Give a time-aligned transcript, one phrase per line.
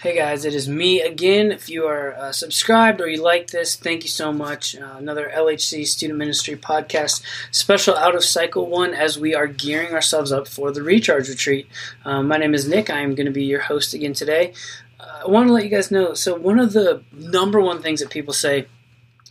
[0.00, 1.50] Hey guys, it is me again.
[1.50, 4.76] If you are uh, subscribed or you like this, thank you so much.
[4.76, 9.92] Uh, another LHC Student Ministry podcast, special out of cycle one as we are gearing
[9.92, 11.66] ourselves up for the Recharge Retreat.
[12.04, 12.90] Um, my name is Nick.
[12.90, 14.52] I am going to be your host again today.
[15.00, 17.98] Uh, I want to let you guys know so, one of the number one things
[17.98, 18.68] that people say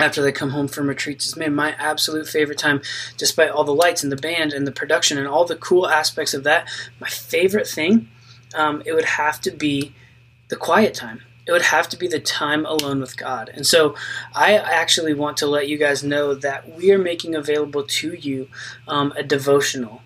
[0.00, 2.80] after they come home from retreats is man my absolute favorite time
[3.18, 6.32] despite all the lights and the band and the production and all the cool aspects
[6.32, 6.66] of that
[6.98, 8.08] my favorite thing
[8.54, 9.94] um, it would have to be
[10.54, 11.20] the quiet time.
[11.46, 13.50] It would have to be the time alone with God.
[13.52, 13.96] And so
[14.34, 18.48] I actually want to let you guys know that we are making available to you
[18.86, 20.02] um, a devotional,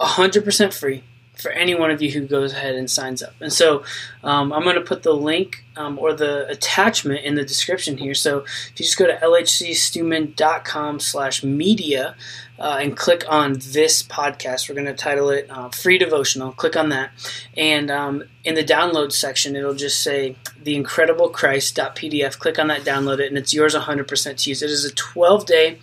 [0.00, 1.04] 100% free
[1.36, 3.34] for any one of you who goes ahead and signs up.
[3.40, 3.84] And so
[4.22, 8.14] um, I'm going to put the link um, or the attachment in the description here.
[8.14, 12.16] So if you just go to lhcstumin.com slash media,
[12.62, 14.68] uh, and click on this podcast.
[14.68, 16.52] We're going to title it uh, Free Devotional.
[16.52, 17.10] Click on that.
[17.56, 22.38] And um, in the download section, it'll just say The Incredible Christ.pdf.
[22.38, 24.62] Click on that, download it, and it's yours 100% to use.
[24.62, 25.78] It is a 12 day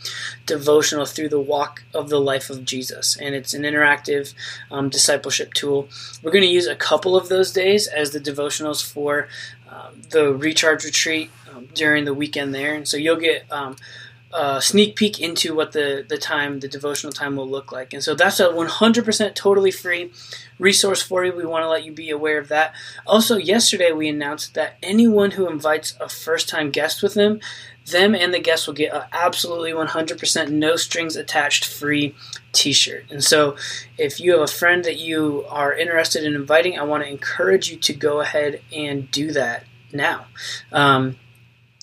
[0.45, 3.15] devotional through the walk of the life of Jesus.
[3.15, 4.33] And it's an interactive
[4.71, 5.87] um, discipleship tool.
[6.21, 9.29] We're going to use a couple of those days as the devotionals for
[9.69, 12.75] um, the recharge retreat um, during the weekend there.
[12.75, 13.77] And so you'll get um,
[14.31, 17.93] uh, sneak peek into what the, the time, the devotional time will look like.
[17.93, 20.11] And so that's a 100% totally free
[20.59, 21.33] resource for you.
[21.33, 22.73] We want to let you be aware of that.
[23.07, 27.39] Also, yesterday we announced that anyone who invites a first time guest with them,
[27.87, 32.15] them and the guest will get an absolutely 100% no strings attached free
[32.51, 33.05] t shirt.
[33.09, 33.55] And so
[33.97, 37.71] if you have a friend that you are interested in inviting, I want to encourage
[37.71, 40.27] you to go ahead and do that now.
[40.71, 41.17] Um,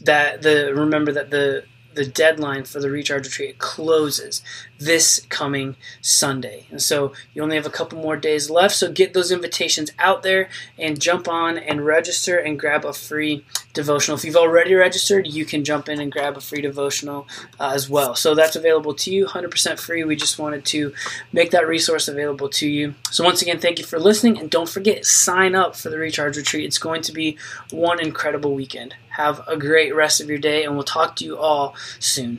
[0.03, 1.65] that the remember that the
[1.97, 4.43] the deadline for the recharge retreat closes
[4.79, 6.67] this coming Sunday.
[6.71, 8.75] And so you only have a couple more days left.
[8.75, 13.45] So get those invitations out there and jump on and register and grab a free
[13.73, 14.17] devotional.
[14.17, 17.27] If you've already registered, you can jump in and grab a free devotional
[17.61, 18.15] uh, as well.
[18.15, 20.05] So that's available to you, 100% free.
[20.05, 20.93] We just wanted to
[21.33, 22.95] make that resource available to you.
[23.11, 24.39] So once again, thank you for listening.
[24.39, 26.65] And don't forget, sign up for the recharge retreat.
[26.65, 27.37] It's going to be
[27.71, 28.95] one incredible weekend.
[29.11, 32.39] Have a great rest of your day, and we'll talk to you all soon.